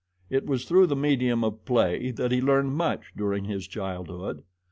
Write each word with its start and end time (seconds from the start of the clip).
It 0.31 0.47
was 0.47 0.65
through 0.65 0.87
the 0.87 0.95
medium 0.95 1.43
of 1.43 1.63
play 1.63 2.09
that 2.09 2.31
he 2.31 2.41
learned 2.41 2.73
much 2.73 3.11
during 3.15 3.45
his 3.45 3.67
childhood. 3.67 4.41